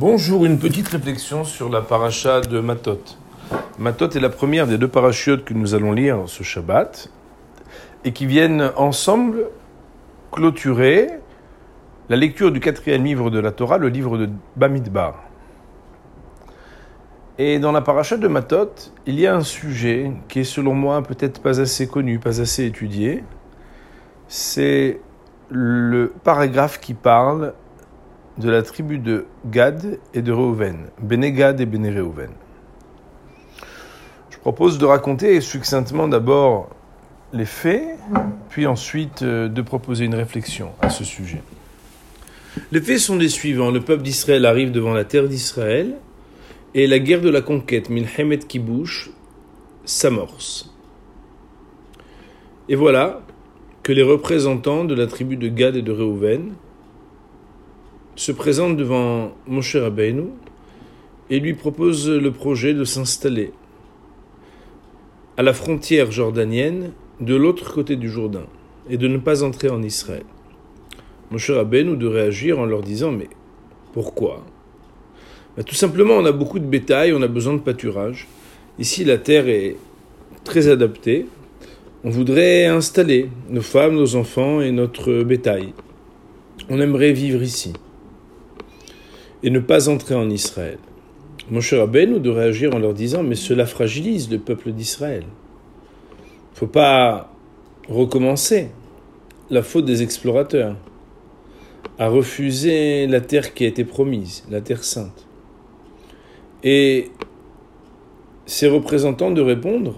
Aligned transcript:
Bonjour, 0.00 0.44
une 0.44 0.60
petite 0.60 0.86
réflexion 0.86 1.42
sur 1.42 1.68
la 1.68 1.82
paracha 1.82 2.40
de 2.40 2.60
Matot. 2.60 3.00
Matot 3.80 4.10
est 4.10 4.20
la 4.20 4.28
première 4.28 4.68
des 4.68 4.78
deux 4.78 4.86
parachutes 4.86 5.44
que 5.44 5.54
nous 5.54 5.74
allons 5.74 5.90
lire 5.90 6.22
ce 6.26 6.44
Shabbat 6.44 7.10
et 8.04 8.12
qui 8.12 8.24
viennent 8.26 8.70
ensemble 8.76 9.46
clôturer 10.30 11.08
la 12.08 12.14
lecture 12.14 12.52
du 12.52 12.60
quatrième 12.60 13.02
livre 13.02 13.28
de 13.30 13.40
la 13.40 13.50
Torah, 13.50 13.76
le 13.76 13.88
livre 13.88 14.18
de 14.18 14.30
Bamidbar. 14.54 15.16
Et 17.38 17.58
dans 17.58 17.72
la 17.72 17.80
paracha 17.80 18.16
de 18.16 18.28
Matot, 18.28 18.92
il 19.04 19.18
y 19.18 19.26
a 19.26 19.34
un 19.34 19.42
sujet 19.42 20.12
qui 20.28 20.38
est 20.38 20.44
selon 20.44 20.74
moi 20.74 21.02
peut-être 21.02 21.42
pas 21.42 21.60
assez 21.60 21.88
connu, 21.88 22.20
pas 22.20 22.40
assez 22.40 22.64
étudié. 22.64 23.24
C'est 24.28 25.00
le 25.48 26.12
paragraphe 26.22 26.78
qui 26.78 26.94
parle 26.94 27.52
de 28.38 28.50
la 28.50 28.62
tribu 28.62 28.98
de 28.98 29.26
Gad 29.46 29.98
et 30.14 30.22
de 30.22 30.32
Reuven, 30.32 30.86
Béné 31.02 31.32
Gad 31.32 31.60
et 31.60 31.66
Béné 31.66 31.90
Reuven. 31.90 32.30
Je 34.30 34.38
propose 34.38 34.78
de 34.78 34.86
raconter 34.86 35.40
succinctement 35.40 36.06
d'abord 36.06 36.70
les 37.32 37.44
faits, 37.44 37.98
puis 38.48 38.66
ensuite 38.66 39.22
euh, 39.22 39.48
de 39.48 39.60
proposer 39.60 40.04
une 40.04 40.14
réflexion 40.14 40.70
à 40.80 40.88
ce 40.88 41.04
sujet. 41.04 41.42
Les 42.72 42.80
faits 42.80 42.98
sont 42.98 43.16
les 43.16 43.28
suivants. 43.28 43.70
Le 43.70 43.80
peuple 43.80 44.02
d'Israël 44.02 44.46
arrive 44.46 44.70
devant 44.70 44.94
la 44.94 45.04
terre 45.04 45.28
d'Israël 45.28 45.96
et 46.74 46.86
la 46.86 46.98
guerre 46.98 47.20
de 47.20 47.28
la 47.30 47.40
conquête, 47.40 47.90
Milhemet 47.90 48.38
Kibush, 48.38 49.10
s'amorce. 49.84 50.72
Et 52.68 52.74
voilà 52.74 53.22
que 53.82 53.92
les 53.92 54.02
représentants 54.02 54.84
de 54.84 54.94
la 54.94 55.06
tribu 55.06 55.36
de 55.36 55.48
Gad 55.48 55.76
et 55.76 55.82
de 55.82 55.92
Reuven 55.92 56.52
se 58.18 58.32
présentent 58.32 58.76
devant 58.76 59.32
Moshe 59.46 59.76
Rabbeinu 59.76 60.24
et 61.30 61.38
lui 61.38 61.54
proposent 61.54 62.10
le 62.10 62.32
projet 62.32 62.74
de 62.74 62.82
s'installer 62.82 63.52
à 65.36 65.44
la 65.44 65.54
frontière 65.54 66.10
jordanienne 66.10 66.90
de 67.20 67.36
l'autre 67.36 67.72
côté 67.72 67.94
du 67.94 68.10
Jourdain 68.10 68.46
et 68.90 68.96
de 68.96 69.06
ne 69.06 69.18
pas 69.18 69.44
entrer 69.44 69.68
en 69.68 69.84
Israël. 69.84 70.24
Moshe 71.30 71.48
Rabbeinu 71.48 71.96
de 71.96 72.08
réagir 72.08 72.58
en 72.58 72.66
leur 72.66 72.82
disant 72.82 73.12
mais 73.12 73.28
pourquoi? 73.92 74.44
Ben, 75.56 75.62
Tout 75.62 75.76
simplement 75.76 76.14
on 76.14 76.24
a 76.24 76.32
beaucoup 76.32 76.58
de 76.58 76.66
bétail, 76.66 77.12
on 77.12 77.22
a 77.22 77.28
besoin 77.28 77.54
de 77.54 77.60
pâturage. 77.60 78.26
Ici 78.80 79.04
la 79.04 79.18
terre 79.18 79.46
est 79.46 79.76
très 80.42 80.66
adaptée. 80.66 81.26
On 82.02 82.10
voudrait 82.10 82.66
installer 82.66 83.28
nos 83.48 83.62
femmes, 83.62 83.94
nos 83.94 84.16
enfants 84.16 84.60
et 84.60 84.72
notre 84.72 85.22
bétail. 85.22 85.72
On 86.68 86.80
aimerait 86.80 87.12
vivre 87.12 87.44
ici 87.44 87.74
et 89.42 89.50
ne 89.50 89.60
pas 89.60 89.88
entrer 89.88 90.14
en 90.14 90.28
Israël. 90.30 90.78
Moshe 91.50 91.72
Rabbeinu 91.72 92.20
de 92.20 92.30
réagir 92.30 92.74
en 92.74 92.78
leur 92.78 92.94
disant 92.94 93.22
Mais 93.22 93.34
cela 93.34 93.66
fragilise 93.66 94.30
le 94.30 94.38
peuple 94.38 94.72
d'Israël. 94.72 95.24
Il 95.24 96.54
ne 96.54 96.58
faut 96.58 96.66
pas 96.66 97.32
recommencer 97.88 98.68
la 99.50 99.62
faute 99.62 99.84
des 99.84 100.02
explorateurs 100.02 100.76
à 101.98 102.08
refuser 102.08 103.06
la 103.06 103.20
terre 103.20 103.54
qui 103.54 103.64
a 103.64 103.68
été 103.68 103.84
promise, 103.84 104.44
la 104.50 104.60
terre 104.60 104.84
sainte. 104.84 105.26
Et 106.62 107.10
ces 108.46 108.68
représentants 108.68 109.30
de 109.30 109.40
répondre, 109.40 109.94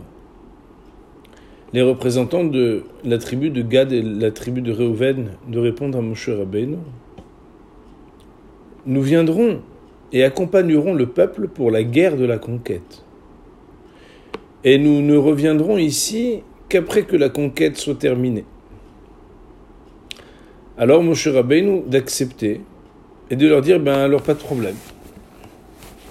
les 1.72 1.83
représentants 1.83 2.44
de 2.44 2.84
la 3.05 3.18
tribu 3.18 3.50
de 3.50 3.62
Gad 3.62 3.92
et 3.92 4.02
la 4.02 4.30
tribu 4.30 4.61
de 4.61 4.72
Reuven 4.72 5.30
de 5.48 5.58
répondre 5.58 5.98
à 5.98 6.00
Moshe 6.00 6.28
Rabbeinu, 6.28 6.78
nous 8.86 9.03
viendrons 9.03 9.61
et 10.12 10.25
accompagnerons 10.25 10.95
le 10.95 11.06
peuple 11.06 11.48
pour 11.48 11.70
la 11.70 11.83
guerre 11.83 12.17
de 12.17 12.25
la 12.25 12.39
conquête. 12.39 13.05
Et 14.64 14.78
nous 14.78 15.00
ne 15.03 15.17
reviendrons 15.17 15.78
ici 15.78 16.42
qu'après 16.69 17.05
que 17.05 17.17
la 17.17 17.29
conquête 17.29 17.77
soit 17.77 17.98
terminée. 17.98 18.45
Alors 20.77 21.02
Moshe 21.02 21.29
Rabbeinu 21.29 21.83
d'accepter 21.86 22.63
et 23.30 23.36
de 23.36 23.46
leur 23.46 23.63
dire, 23.63 23.80
ben 23.80 23.98
alors 23.98 24.23
pas 24.23 24.35
de 24.35 24.39
problème. 24.39 24.77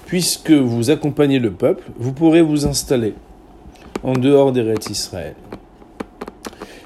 Puisque 0.06 0.50
vous 0.50 0.90
accompagnez 0.90 1.38
le 1.38 1.50
peuple, 1.50 1.84
vous 1.96 2.12
pourrez 2.12 2.42
vous 2.42 2.66
installer 2.66 3.14
en 4.02 4.14
dehors 4.14 4.52
des 4.52 4.62
rêtes 4.62 4.88
Israël. 4.90 5.34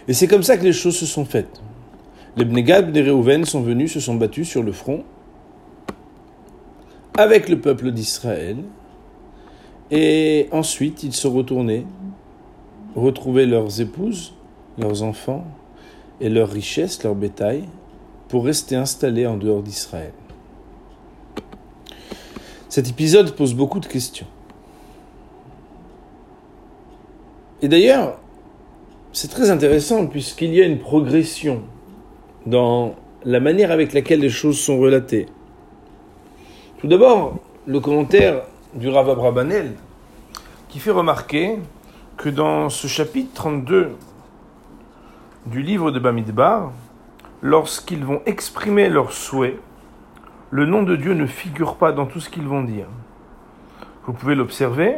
Et 0.08 0.12
c'est 0.12 0.26
comme 0.26 0.42
ça 0.42 0.56
que 0.56 0.64
les 0.64 0.72
choses 0.72 0.96
se 0.96 1.06
sont 1.06 1.24
faites. 1.24 1.62
Les 2.36 2.44
Bnegad, 2.44 2.94
les 2.94 3.00
Réhouven 3.00 3.44
sont 3.44 3.62
venus, 3.62 3.92
se 3.92 4.00
sont 4.00 4.16
battus 4.16 4.48
sur 4.48 4.62
le 4.62 4.72
front, 4.72 5.04
avec 7.16 7.48
le 7.48 7.60
peuple 7.60 7.92
d'Israël. 7.92 8.56
Et 9.90 10.48
ensuite, 10.50 11.02
ils 11.02 11.12
se 11.12 11.28
retournaient, 11.28 11.86
retrouver 12.96 13.46
leurs 13.46 13.80
épouses, 13.80 14.34
leurs 14.78 15.02
enfants 15.02 15.44
et 16.20 16.28
leurs 16.28 16.50
richesses, 16.50 17.02
leur 17.02 17.14
bétail, 17.14 17.64
pour 18.28 18.44
rester 18.44 18.76
installés 18.76 19.26
en 19.26 19.36
dehors 19.36 19.62
d'Israël. 19.62 20.12
Cet 22.68 22.88
épisode 22.88 23.36
pose 23.36 23.54
beaucoup 23.54 23.78
de 23.78 23.86
questions. 23.86 24.26
Et 27.62 27.68
d'ailleurs, 27.68 28.18
c'est 29.12 29.28
très 29.28 29.50
intéressant 29.50 30.06
puisqu'il 30.06 30.52
y 30.52 30.60
a 30.60 30.66
une 30.66 30.80
progression 30.80 31.62
dans 32.46 32.96
la 33.24 33.38
manière 33.38 33.70
avec 33.70 33.92
laquelle 33.92 34.20
les 34.20 34.28
choses 34.28 34.58
sont 34.58 34.78
relatées. 34.78 35.26
Tout 36.84 36.90
d'abord, 36.90 37.38
le 37.66 37.80
commentaire 37.80 38.42
du 38.74 38.90
Rav 38.90 39.08
Abrabanel 39.08 39.72
qui 40.68 40.78
fait 40.78 40.90
remarquer 40.90 41.58
que 42.18 42.28
dans 42.28 42.68
ce 42.68 42.88
chapitre 42.88 43.30
32 43.32 43.92
du 45.46 45.62
livre 45.62 45.90
de 45.90 45.98
Bamidbar, 45.98 46.72
lorsqu'ils 47.40 48.04
vont 48.04 48.20
exprimer 48.26 48.90
leurs 48.90 49.12
souhaits, 49.12 49.58
le 50.50 50.66
nom 50.66 50.82
de 50.82 50.94
Dieu 50.94 51.14
ne 51.14 51.24
figure 51.24 51.76
pas 51.76 51.90
dans 51.90 52.04
tout 52.04 52.20
ce 52.20 52.28
qu'ils 52.28 52.46
vont 52.46 52.64
dire. 52.64 52.88
Vous 54.04 54.12
pouvez 54.12 54.34
l'observer. 54.34 54.96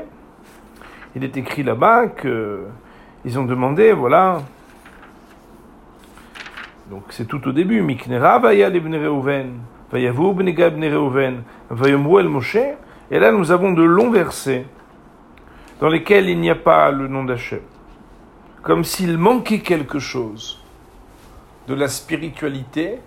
Il 1.14 1.22
est 1.22 1.36
écrit 1.36 1.62
là-bas 1.62 2.08
qu'ils 2.08 3.38
ont 3.38 3.44
demandé, 3.44 3.92
voilà. 3.92 4.42
Donc 6.90 7.04
c'est 7.10 7.26
tout 7.26 7.46
au 7.46 7.52
début. 7.52 7.80
Miknera 7.80 8.40
Reuven. 8.40 9.60
Et 9.92 10.08
là, 13.18 13.32
nous 13.32 13.50
avons 13.50 13.72
de 13.72 13.82
longs 13.82 14.10
versets 14.10 14.66
dans 15.80 15.88
lesquels 15.88 16.28
il 16.28 16.40
n'y 16.40 16.50
a 16.50 16.56
pas 16.56 16.90
le 16.90 17.08
nom 17.08 17.24
d'Hachem. 17.24 17.60
Comme 18.62 18.84
s'il 18.84 19.16
manquait 19.16 19.60
quelque 19.60 19.98
chose 19.98 20.60
de 21.68 21.74
la 21.74 21.88
spiritualité 21.88 22.98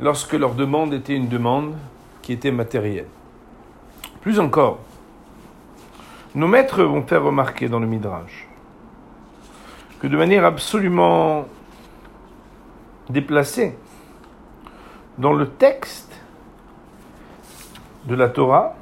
lorsque 0.00 0.32
leur 0.32 0.54
demande 0.54 0.92
était 0.94 1.14
une 1.14 1.28
demande 1.28 1.74
qui 2.22 2.32
était 2.32 2.50
matérielle. 2.50 3.06
Plus 4.20 4.38
encore, 4.40 4.80
nos 6.34 6.48
maîtres 6.48 6.82
vont 6.82 7.02
faire 7.02 7.22
remarquer 7.22 7.68
dans 7.68 7.78
le 7.80 7.86
Midrash 7.86 8.46
que 10.00 10.06
de 10.06 10.16
manière 10.16 10.44
absolument 10.44 11.46
déplacée, 13.10 13.76
dans 15.18 15.34
le 15.34 15.46
texte 15.46 16.09
de 18.06 18.14
la 18.14 18.28
Torah, 18.28 18.76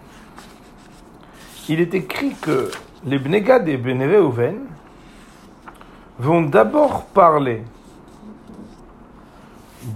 il 1.69 1.81
est 1.81 1.95
écrit 1.95 2.35
que 2.41 2.71
les 3.05 3.19
Bnegad 3.19 3.69
et 3.69 3.77
Benereuven 3.77 4.67
vont 6.19 6.43
d'abord 6.43 7.07
parler 7.07 7.63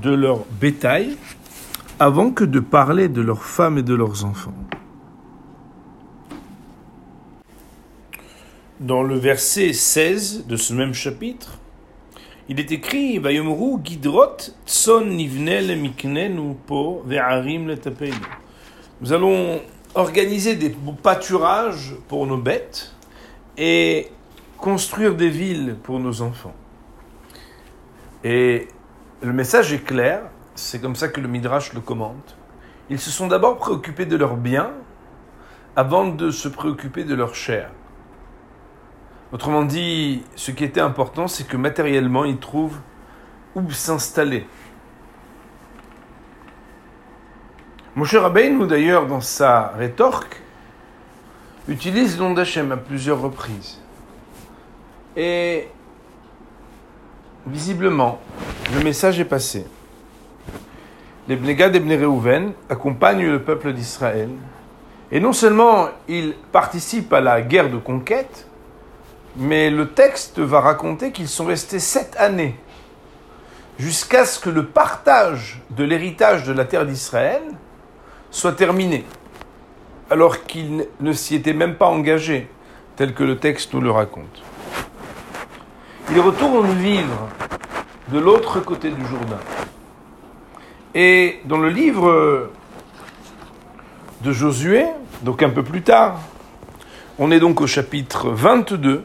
de 0.02 0.14
leur 0.14 0.44
bétail 0.60 1.16
avant 1.98 2.30
que 2.30 2.44
de 2.44 2.60
parler 2.60 3.08
de 3.08 3.22
leurs 3.22 3.44
femmes 3.44 3.78
et 3.78 3.82
de 3.82 3.94
leurs 3.94 4.24
enfants. 4.24 4.54
Dans 8.80 9.02
le 9.02 9.16
verset 9.16 9.72
16 9.72 10.46
de 10.46 10.56
ce 10.56 10.72
même 10.75 10.94
chapitre, 10.94 11.58
il 12.48 12.58
est 12.58 12.72
écrit 12.72 13.18
Vayomru 13.18 13.78
tson. 14.66 15.06
Nous 19.02 19.12
allons 19.12 19.60
organiser 19.96 20.54
des 20.54 20.72
pâturages 21.02 21.96
pour 22.06 22.25
nos 22.25 22.37
bêtes 22.37 22.94
et 23.58 24.12
construire 24.56 25.16
des 25.16 25.28
villes 25.28 25.76
pour 25.82 25.99
nos 25.99 26.22
enfants. 26.22 26.54
Et 28.22 28.69
le 29.20 29.32
message 29.32 29.72
est 29.72 29.82
clair, 29.82 30.22
c'est 30.54 30.81
comme 30.81 30.94
ça 30.94 31.08
que 31.08 31.20
le 31.20 31.26
Midrash 31.26 31.72
le 31.72 31.81
commente. 31.81 32.37
Ils 32.90 33.00
se 33.00 33.10
sont 33.10 33.26
d'abord 33.26 33.56
préoccupés 33.56 34.06
de 34.06 34.14
leurs 34.14 34.37
biens 34.37 34.70
avant 35.75 36.06
de 36.06 36.31
se 36.31 36.46
préoccuper 36.46 37.02
de 37.02 37.16
leur 37.16 37.34
chair. 37.34 37.72
Autrement 39.32 39.64
dit, 39.64 40.22
ce 40.37 40.52
qui 40.52 40.62
était 40.62 40.81
important, 40.81 41.26
c'est 41.26 41.49
que 41.49 41.56
matériellement, 41.56 42.25
ils 42.25 42.38
trouvent 42.38 42.78
où 43.56 43.69
s'installer. 43.72 44.46
Moshe 47.94 48.14
Rabbeinu, 48.14 48.66
d'ailleurs, 48.66 49.06
dans 49.06 49.20
sa 49.20 49.74
rétorque, 49.76 50.40
utilise 51.68 52.18
le 52.18 52.24
nom 52.24 52.72
à 52.72 52.76
plusieurs 52.78 53.20
reprises. 53.20 53.78
Et 55.14 55.68
visiblement, 57.46 58.18
le 58.74 58.82
message 58.82 59.20
est 59.20 59.26
passé. 59.26 59.66
Les 61.28 61.36
Bnegad 61.36 61.76
et 61.76 61.80
Bnereuven 61.80 62.54
accompagnent 62.70 63.30
le 63.30 63.42
peuple 63.42 63.74
d'Israël. 63.74 64.30
Et 65.10 65.20
non 65.20 65.34
seulement 65.34 65.90
ils 66.08 66.34
participent 66.50 67.12
à 67.12 67.20
la 67.20 67.42
guerre 67.42 67.68
de 67.68 67.76
conquête, 67.76 68.48
mais 69.36 69.68
le 69.68 69.90
texte 69.90 70.38
va 70.38 70.60
raconter 70.60 71.12
qu'ils 71.12 71.28
sont 71.28 71.44
restés 71.44 71.78
sept 71.78 72.16
années 72.16 72.58
jusqu'à 73.78 74.24
ce 74.24 74.40
que 74.40 74.48
le 74.48 74.64
partage 74.64 75.60
de 75.70 75.84
l'héritage 75.84 76.44
de 76.44 76.54
la 76.54 76.64
terre 76.64 76.86
d'Israël 76.86 77.42
soit 78.32 78.55
terminé, 78.55 79.05
alors 80.11 80.44
qu'ils 80.44 80.88
ne 80.99 81.12
s'y 81.12 81.37
étaient 81.37 81.52
même 81.52 81.76
pas 81.76 81.87
engagés, 81.87 82.49
tel 82.96 83.14
que 83.14 83.23
le 83.23 83.38
texte 83.38 83.75
nous 83.75 83.81
le 83.81 83.90
raconte. 83.90 84.43
Ils 86.11 86.20
retournent 86.20 86.75
vivre 86.79 87.29
de 88.08 88.19
l'autre 88.19 88.58
côté 88.61 88.90
du 88.90 89.06
Jourdain. 89.06 89.38
Et 90.94 91.40
dans 91.44 91.58
le 91.58 91.69
livre 91.69 92.50
de 94.23 94.32
Josué, 94.32 94.87
donc 95.23 95.43
un 95.43 95.50
peu 95.50 95.62
plus 95.62 95.82
tard, 95.82 96.19
on 97.19 97.31
est 97.31 97.40
donc 97.40 97.61
au 97.61 97.67
chapitre 97.67 98.31
22 98.31 99.05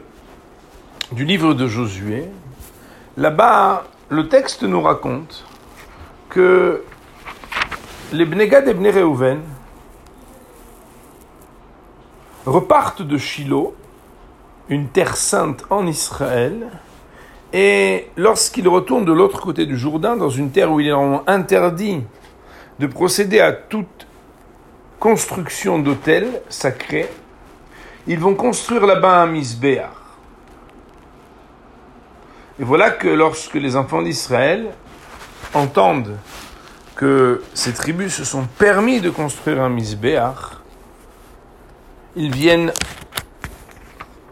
du 1.12 1.24
livre 1.24 1.54
de 1.54 1.66
Josué. 1.66 2.24
Là-bas, 3.16 3.84
le 4.08 4.28
texte 4.28 4.62
nous 4.62 4.80
raconte 4.80 5.44
que 6.28 6.82
les 8.12 8.24
Bnegad 8.24 8.66
et 8.68 8.74
Bnei 8.74 8.92
repartent 12.46 13.02
de 13.02 13.18
Shiloh, 13.18 13.74
une 14.68 14.88
terre 14.88 15.16
sainte 15.16 15.64
en 15.70 15.86
Israël, 15.86 16.68
et 17.52 18.08
lorsqu'ils 18.16 18.68
retournent 18.68 19.04
de 19.04 19.12
l'autre 19.12 19.40
côté 19.40 19.66
du 19.66 19.76
Jourdain, 19.76 20.16
dans 20.16 20.30
une 20.30 20.50
terre 20.50 20.72
où 20.72 20.80
il 20.80 20.88
est 20.88 21.30
interdit 21.30 22.02
de 22.78 22.86
procéder 22.86 23.40
à 23.40 23.52
toute 23.52 24.06
construction 24.98 25.78
d'autel 25.78 26.42
sacré, 26.48 27.08
ils 28.06 28.18
vont 28.18 28.34
construire 28.34 28.86
là-bas 28.86 29.22
un 29.22 29.26
misbéar. 29.26 29.92
Et 32.60 32.64
voilà 32.64 32.90
que 32.90 33.08
lorsque 33.08 33.54
les 33.54 33.76
enfants 33.76 34.02
d'Israël 34.02 34.70
entendent 35.54 36.16
que 36.98 37.44
ces 37.54 37.72
tribus 37.72 38.12
se 38.12 38.24
sont 38.24 38.44
permis 38.58 39.00
de 39.00 39.08
construire 39.08 39.62
un 39.62 39.68
misbéar, 39.68 40.62
ils 42.16 42.34
viennent 42.34 42.72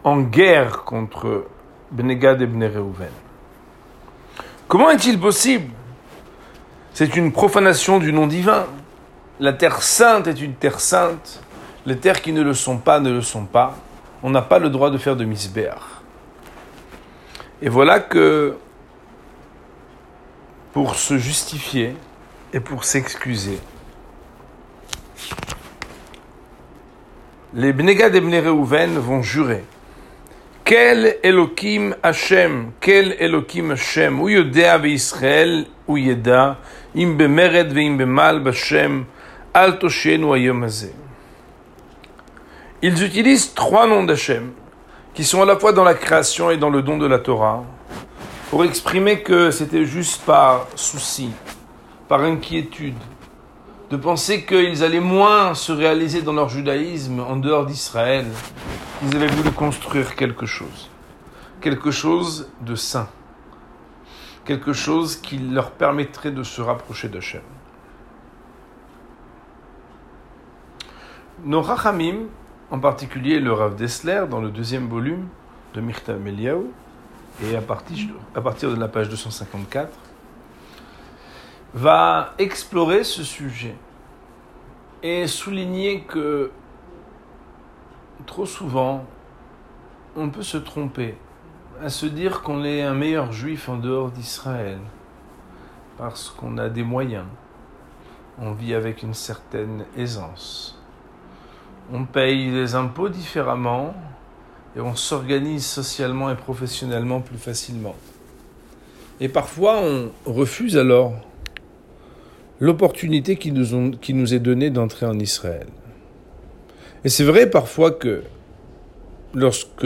en 0.03 0.19
guerre 0.19 0.83
contre 0.83 1.45
Benegad 1.91 2.41
et 2.41 2.45
Bnereuven. 2.45 3.07
Comment 4.67 4.89
est-il 4.89 5.17
possible? 5.17 5.71
C'est 6.93 7.15
une 7.15 7.31
profanation 7.31 7.99
du 7.99 8.11
nom 8.11 8.27
divin. 8.27 8.65
La 9.39 9.53
terre 9.53 9.81
sainte 9.81 10.27
est 10.27 10.41
une 10.41 10.55
terre 10.55 10.81
sainte. 10.81 11.41
Les 11.85 11.97
terres 11.97 12.21
qui 12.21 12.33
ne 12.33 12.41
le 12.41 12.53
sont 12.53 12.79
pas 12.79 12.99
ne 12.99 13.13
le 13.13 13.21
sont 13.21 13.45
pas. 13.45 13.77
On 14.23 14.29
n'a 14.29 14.41
pas 14.41 14.59
le 14.59 14.69
droit 14.69 14.89
de 14.89 14.97
faire 14.97 15.15
de 15.15 15.23
misbéar. 15.23 16.01
Et 17.61 17.69
voilà 17.69 18.01
que 18.01 18.57
pour 20.73 20.95
se 20.95 21.17
justifier, 21.17 21.95
et 22.53 22.59
pour 22.59 22.83
s'excuser. 22.83 23.59
Les 27.53 27.73
Bnegad 27.73 28.13
et 28.15 28.21
Bnereuven 28.21 28.97
vont 28.99 29.21
jurer. 29.21 29.63
Quel 30.63 31.17
Elohim 31.23 31.95
Hashem, 32.03 32.71
quel 32.81 33.15
Elohim 33.19 33.71
Hashem, 33.71 34.19
ou 34.19 34.27
Yodea 34.27 34.85
Israël, 34.85 35.65
ou 35.87 35.97
Yeda, 35.97 36.57
im 36.93 37.15
bemered 37.15 37.71
ve'im 37.71 37.95
bemal 37.95 38.41
b'Hashem, 38.41 39.05
al 39.53 39.79
toshenu 39.79 40.33
ayom 40.33 40.67
Ils 42.81 43.01
utilisent 43.01 43.53
trois 43.53 43.87
noms 43.87 44.03
d'Hashem, 44.03 44.51
qui 45.13 45.23
sont 45.23 45.41
à 45.41 45.45
la 45.45 45.57
fois 45.57 45.71
dans 45.71 45.85
la 45.85 45.93
création 45.93 46.51
et 46.51 46.57
dans 46.57 46.69
le 46.69 46.81
don 46.81 46.97
de 46.97 47.07
la 47.07 47.19
Torah, 47.19 47.63
pour 48.49 48.65
exprimer 48.65 49.21
que 49.23 49.51
c'était 49.51 49.85
juste 49.85 50.23
par 50.25 50.67
souci, 50.75 51.31
par 52.07 52.21
inquiétude, 52.21 52.95
de 53.89 53.97
penser 53.97 54.45
qu'ils 54.45 54.83
allaient 54.83 54.99
moins 54.99 55.53
se 55.53 55.71
réaliser 55.71 56.21
dans 56.21 56.33
leur 56.33 56.49
judaïsme 56.49 57.19
en 57.19 57.37
dehors 57.37 57.65
d'Israël. 57.65 58.25
Ils 59.03 59.15
avaient 59.15 59.27
voulu 59.27 59.51
construire 59.51 60.15
quelque 60.15 60.45
chose, 60.45 60.89
quelque 61.61 61.91
chose 61.91 62.49
de 62.61 62.75
saint, 62.75 63.07
quelque 64.45 64.73
chose 64.73 65.15
qui 65.17 65.37
leur 65.37 65.71
permettrait 65.71 66.31
de 66.31 66.43
se 66.43 66.61
rapprocher 66.61 67.07
d'Hachem. 67.09 67.41
Nos 71.43 71.61
Rachamim, 71.61 72.27
en 72.71 72.79
particulier 72.79 73.39
le 73.39 73.53
Rav 73.53 73.75
Dessler, 73.75 74.23
dans 74.29 74.41
le 74.41 74.49
deuxième 74.49 74.87
volume 74.87 75.27
de 75.73 75.81
Mirta 75.81 76.13
Meliaou, 76.13 76.71
et 77.43 77.55
à 77.55 77.61
partir 77.61 78.71
de 78.71 78.79
la 78.79 78.87
page 78.87 79.09
254, 79.09 79.89
va 81.73 82.33
explorer 82.37 83.03
ce 83.03 83.23
sujet 83.23 83.75
et 85.03 85.27
souligner 85.27 86.01
que 86.01 86.51
trop 88.25 88.45
souvent, 88.45 89.05
on 90.15 90.29
peut 90.29 90.43
se 90.43 90.57
tromper 90.57 91.15
à 91.81 91.89
se 91.89 92.05
dire 92.05 92.41
qu'on 92.41 92.63
est 92.63 92.81
un 92.81 92.93
meilleur 92.93 93.31
juif 93.31 93.69
en 93.69 93.77
dehors 93.77 94.09
d'Israël 94.09 94.79
parce 95.97 96.29
qu'on 96.29 96.57
a 96.57 96.69
des 96.69 96.83
moyens, 96.83 97.25
on 98.39 98.53
vit 98.53 98.73
avec 98.73 99.03
une 99.03 99.13
certaine 99.13 99.85
aisance, 99.95 100.79
on 101.91 102.05
paye 102.05 102.49
les 102.51 102.75
impôts 102.75 103.09
différemment 103.09 103.93
et 104.75 104.81
on 104.81 104.95
s'organise 104.95 105.65
socialement 105.65 106.29
et 106.29 106.35
professionnellement 106.35 107.21
plus 107.21 107.37
facilement. 107.37 107.95
Et 109.19 109.29
parfois, 109.29 109.79
on 109.81 110.11
refuse 110.25 110.77
alors 110.77 111.13
l'opportunité 112.59 113.35
qui 113.35 113.51
nous, 113.51 114.33
est 114.33 114.39
donnée 114.39 114.69
d'entrer 114.69 115.05
en 115.05 115.19
Israël. 115.19 115.67
Et 117.03 117.09
c'est 117.09 117.23
vrai 117.23 117.49
parfois 117.49 117.91
que 117.91 118.23
lorsque 119.33 119.85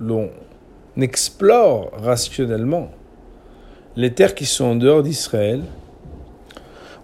l'on 0.00 0.30
explore 1.00 1.90
rationnellement 1.96 2.90
les 3.96 4.12
terres 4.12 4.34
qui 4.34 4.46
sont 4.46 4.64
en 4.64 4.76
dehors 4.76 5.02
d'Israël, 5.02 5.62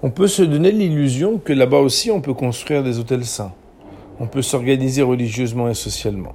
on 0.03 0.11
peut 0.11 0.29
se 0.29 0.43
donner 0.43 0.71
l'illusion 0.71 1.39
que 1.39 1.53
là-bas 1.53 1.79
aussi 1.79 2.11
on 2.11 2.21
peut 2.21 2.35
construire 2.35 2.83
des 2.83 2.99
hôtels 2.99 3.25
saints, 3.25 3.55
on 4.21 4.27
peut 4.27 4.43
s'organiser 4.43 5.03
religieusement 5.03 5.69
et 5.69 5.75
socialement, 5.75 6.35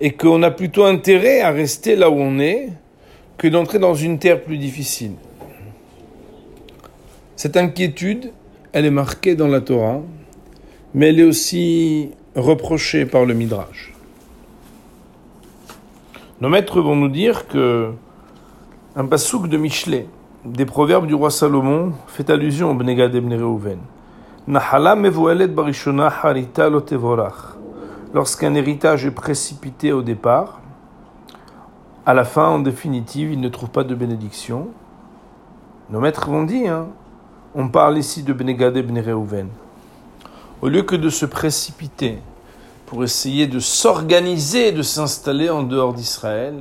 et 0.00 0.12
qu'on 0.12 0.42
a 0.42 0.50
plutôt 0.50 0.84
intérêt 0.84 1.40
à 1.40 1.50
rester 1.50 1.96
là 1.96 2.10
où 2.10 2.14
on 2.14 2.38
est 2.38 2.68
que 3.38 3.48
d'entrer 3.48 3.78
dans 3.78 3.94
une 3.94 4.18
terre 4.18 4.42
plus 4.42 4.58
difficile. 4.58 5.12
Cette 7.42 7.56
inquiétude, 7.56 8.30
elle 8.72 8.84
est 8.86 8.92
marquée 8.92 9.34
dans 9.34 9.48
la 9.48 9.60
Torah, 9.60 9.98
mais 10.94 11.08
elle 11.08 11.18
est 11.18 11.24
aussi 11.24 12.12
reprochée 12.36 13.04
par 13.04 13.24
le 13.24 13.34
Midrash. 13.34 13.92
Nos 16.40 16.48
maîtres 16.48 16.80
vont 16.80 16.94
nous 16.94 17.08
dire 17.08 17.48
que 17.48 17.90
un 18.94 19.06
pasouk 19.06 19.48
de 19.48 19.56
Michelet, 19.56 20.06
des 20.44 20.64
proverbes 20.64 21.08
du 21.08 21.14
roi 21.14 21.32
Salomon, 21.32 21.94
fait 22.06 22.30
allusion 22.30 22.70
au 22.70 22.74
Bnegad 22.74 23.12
Ebn 23.12 23.34
Reuven. 23.34 23.80
barishona 24.46 26.12
harita 26.22 26.70
Lorsqu'un 28.14 28.54
héritage 28.54 29.04
est 29.04 29.10
précipité 29.10 29.92
au 29.92 30.02
départ, 30.02 30.60
à 32.06 32.14
la 32.14 32.22
fin, 32.22 32.46
en 32.46 32.60
définitive, 32.60 33.32
il 33.32 33.40
ne 33.40 33.48
trouve 33.48 33.70
pas 33.70 33.82
de 33.82 33.96
bénédiction. 33.96 34.68
Nos 35.90 35.98
maîtres 35.98 36.30
vont 36.30 36.44
dire, 36.44 36.72
hein, 36.72 36.88
on 37.54 37.68
parle 37.68 37.98
ici 37.98 38.22
de 38.22 38.32
Benegad 38.32 38.76
et 38.76 39.12
Reuven. 39.12 39.48
Au 40.62 40.68
lieu 40.68 40.82
que 40.82 40.96
de 40.96 41.10
se 41.10 41.26
précipiter 41.26 42.18
pour 42.86 43.04
essayer 43.04 43.46
de 43.46 43.58
s'organiser, 43.58 44.72
de 44.72 44.82
s'installer 44.82 45.50
en 45.50 45.62
dehors 45.62 45.92
d'Israël, 45.92 46.54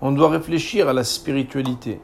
on 0.00 0.12
doit 0.12 0.30
réfléchir 0.30 0.88
à 0.88 0.92
la 0.92 1.04
spiritualité. 1.04 2.00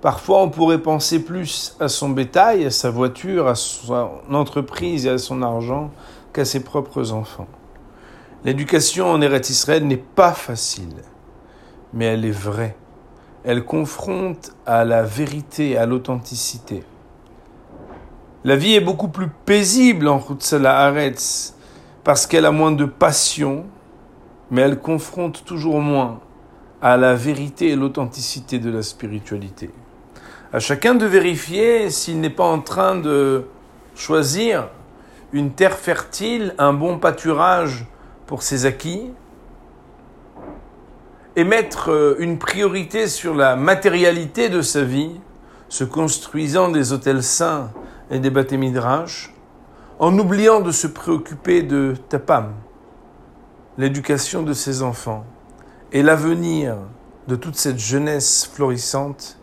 Parfois, 0.00 0.42
on 0.42 0.50
pourrait 0.50 0.82
penser 0.82 1.24
plus 1.24 1.76
à 1.80 1.88
son 1.88 2.10
bétail, 2.10 2.66
à 2.66 2.70
sa 2.70 2.90
voiture, 2.90 3.48
à 3.48 3.54
son 3.54 4.20
entreprise 4.30 5.06
et 5.06 5.10
à 5.10 5.18
son 5.18 5.42
argent 5.42 5.90
qu'à 6.32 6.44
ses 6.44 6.62
propres 6.62 7.12
enfants. 7.12 7.48
L'éducation 8.44 9.10
en 9.10 9.22
Eretz 9.22 9.48
Israël 9.48 9.86
n'est 9.86 9.96
pas 9.96 10.32
facile, 10.32 11.02
mais 11.94 12.04
elle 12.04 12.26
est 12.26 12.30
vraie. 12.30 12.76
Elle 13.44 13.64
confronte 13.64 14.52
à 14.66 14.84
la 14.84 15.02
vérité, 15.02 15.78
à 15.78 15.86
l'authenticité. 15.86 16.82
La 18.46 18.56
vie 18.56 18.74
est 18.74 18.80
beaucoup 18.80 19.08
plus 19.08 19.28
paisible 19.28 20.06
en 20.06 20.20
Hutzala 20.20 20.78
Haaretz 20.78 21.54
parce 22.04 22.26
qu'elle 22.26 22.44
a 22.44 22.50
moins 22.50 22.72
de 22.72 22.84
passion, 22.84 23.64
mais 24.50 24.60
elle 24.60 24.80
confronte 24.80 25.46
toujours 25.46 25.80
moins 25.80 26.20
à 26.82 26.98
la 26.98 27.14
vérité 27.14 27.70
et 27.70 27.76
l'authenticité 27.76 28.58
de 28.58 28.70
la 28.70 28.82
spiritualité. 28.82 29.70
À 30.52 30.58
chacun 30.58 30.94
de 30.94 31.06
vérifier 31.06 31.88
s'il 31.88 32.20
n'est 32.20 32.28
pas 32.28 32.44
en 32.44 32.60
train 32.60 32.96
de 32.96 33.46
choisir 33.94 34.68
une 35.32 35.52
terre 35.52 35.78
fertile, 35.78 36.54
un 36.58 36.74
bon 36.74 36.98
pâturage 36.98 37.86
pour 38.26 38.42
ses 38.42 38.66
acquis, 38.66 39.06
et 41.34 41.44
mettre 41.44 41.90
euh, 41.90 42.16
une 42.18 42.38
priorité 42.38 43.08
sur 43.08 43.34
la 43.34 43.56
matérialité 43.56 44.50
de 44.50 44.60
sa 44.60 44.82
vie, 44.84 45.18
se 45.70 45.82
construisant 45.82 46.68
des 46.68 46.92
hôtels 46.92 47.22
saints 47.22 47.70
et 48.10 48.18
des 48.18 48.30
bâtiments 48.30 49.04
en 49.98 50.18
oubliant 50.18 50.60
de 50.60 50.72
se 50.72 50.86
préoccuper 50.86 51.62
de 51.62 51.94
Tapam, 52.08 52.54
l'éducation 53.78 54.42
de 54.42 54.52
ses 54.52 54.82
enfants 54.82 55.24
et 55.92 56.02
l'avenir 56.02 56.76
de 57.28 57.36
toute 57.36 57.56
cette 57.56 57.78
jeunesse 57.78 58.50
florissante 58.52 59.38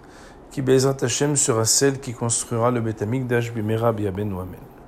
qui, 0.52 0.62
Bezrat 0.62 0.98
Hashem, 1.02 1.36
sera 1.36 1.66
celle 1.66 2.00
qui 2.00 2.14
construira 2.14 2.72
le 2.72 2.82
Betamikdash 2.82 3.54
Bimera 3.54 3.94
Biaben 3.94 4.32
Amen. 4.34 4.71